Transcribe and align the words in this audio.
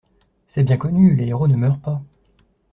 C’est 0.47 0.63
bien 0.63 0.77
connu, 0.77 1.15
les 1.15 1.27
héros 1.27 1.47
ne 1.47 1.55
meurent 1.55 1.77
pas. 1.77 2.01